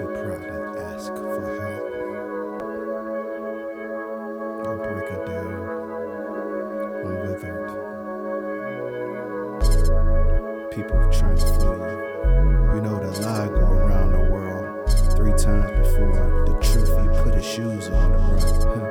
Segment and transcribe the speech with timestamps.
[0.00, 1.84] too proud to ask for help.
[4.66, 5.52] I'm breaking down.
[7.04, 7.70] I'm withered.
[10.70, 11.98] People trying to fool you.
[12.74, 14.66] You know the lie go around the world
[15.16, 18.89] three times before the truth you put his shoes on the run.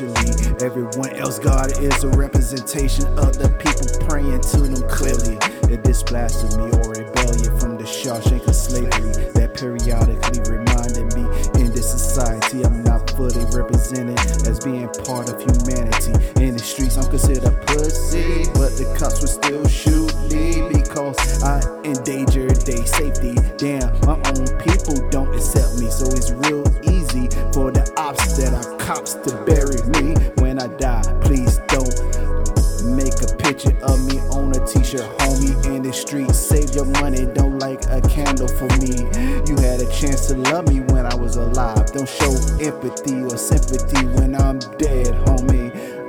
[0.00, 1.38] Everyone else.
[1.38, 5.36] God is a representation of the people praying to them clearly.
[5.68, 11.28] It is blasphemy or rebellion from the Shawshank of slavery that periodically reminded me
[11.60, 14.18] in this society I'm not fully represented
[14.48, 16.16] as being part of humanity.
[16.40, 21.60] In the streets, I'm considered pussy, but the cops will still shoot me because I
[21.84, 23.36] endanger their safety.
[23.60, 28.56] Damn, my own people don't accept me, so it's real easy for the ops that
[28.56, 29.69] are cops to bury
[30.60, 31.02] I die.
[31.22, 31.88] Please don't
[32.84, 35.56] make a picture of me on a t-shirt, homie.
[35.64, 39.08] In the street, save your money, don't light a candle for me.
[39.48, 41.86] You had a chance to love me when I was alive.
[41.92, 45.99] Don't show empathy or sympathy when I'm dead, homie.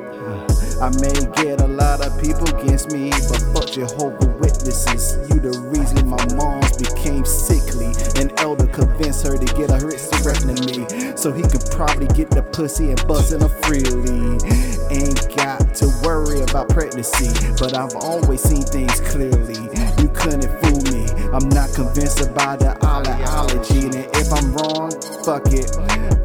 [0.82, 5.14] I may get a lot of people against me, but fuck Jehovah Witnesses.
[5.30, 7.94] You the reason my mom's became sickly.
[8.20, 12.90] An elder convinced her to get a hysterectomy, so he could probably get the pussy
[12.90, 14.42] and bustin' her freely.
[14.90, 17.30] Ain't got to worry about pregnancy,
[17.62, 19.62] but I've always seen things clearly.
[20.02, 21.06] You couldn't fool me.
[21.30, 24.41] I'm not convinced about the oleology, and if wrong,
[25.24, 25.70] fuck it.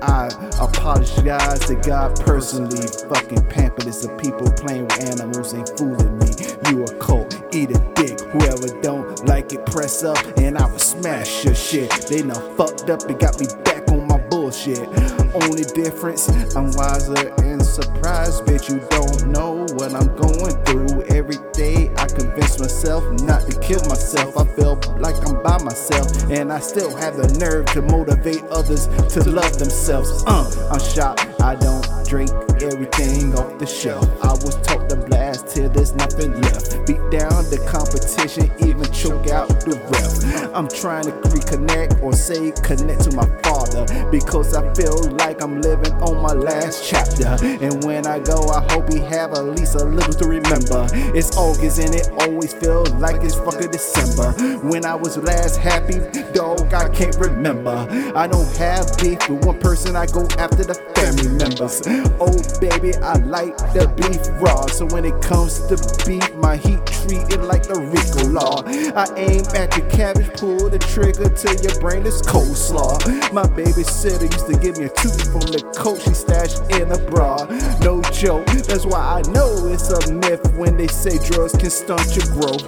[0.02, 0.28] I
[0.60, 2.86] apologize to God personally.
[3.08, 6.28] Fucking pamphlets of people playing with animals ain't fooling me.
[6.70, 8.20] You a cult, eat a dick.
[8.20, 11.90] Whoever don't like it, press up and I will smash your shit.
[12.08, 14.88] They done fucked up and got me back on my bullshit.
[15.34, 18.68] Only difference, I'm wiser and surprised, bitch.
[18.68, 21.90] You don't know what I'm going through every day.
[21.96, 24.36] I convince myself not to kill myself.
[24.36, 28.86] I feel like I'm by myself, and I still have the nerve to motivate others
[29.14, 30.24] to love themselves.
[30.26, 31.26] Uh, I'm shocked.
[31.40, 31.85] I don't
[32.16, 34.08] drink everything off the shelf.
[34.24, 36.86] I was taught to blast till there's nothing left.
[36.86, 40.54] Beat down the competition, even choke out the ref.
[40.54, 45.60] I'm trying to reconnect or say connect to my father because I feel like I'm
[45.60, 47.36] living on my last chapter.
[47.44, 50.88] And when I go, I hope he have at least a little to remember.
[51.14, 54.32] It's August and it always feels like it's fucking December.
[54.66, 55.98] When I was last happy,
[56.32, 57.86] dog, I can't remember.
[58.14, 61.84] I don't have beef with one person, I go after the family members.
[62.20, 64.66] Oh baby, I like the beef raw.
[64.66, 68.62] So when it comes to beef, my heat treated like the Rico law.
[68.66, 73.32] I aim at the cabbage, pull the trigger till your brain is coleslaw.
[73.32, 76.98] My babysitter used to give me a tooth from the coat she stashed in a
[77.10, 77.44] bra.
[77.80, 82.16] No joke, that's why I know it's a myth when they say drugs can stunt
[82.16, 82.64] your growth.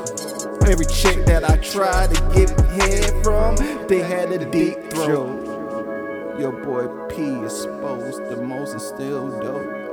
[0.69, 3.57] Every chick that I tried to get head from,
[3.87, 5.58] they had a deep throat.
[6.39, 9.88] Your boy P exposed the most and still dope.